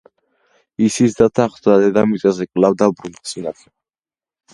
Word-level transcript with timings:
ისიც 0.85 1.17
დათანხმდა 1.19 1.71
და 1.71 1.83
დედამიწაზე 1.83 2.47
კვლავ 2.49 2.79
დაბრუნდა 2.81 3.23
სინათლე. 3.33 3.67